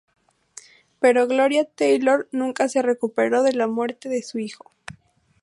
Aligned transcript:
Pero 0.99 1.27
Gloria 1.27 1.63
Taylor 1.63 2.27
nunca 2.31 2.67
se 2.69 2.81
recuperó 2.81 3.43
de 3.43 3.53
la 3.53 3.67
muerte 3.67 4.09
de 4.09 4.23
su 4.23 4.39
hijo. 4.39 4.71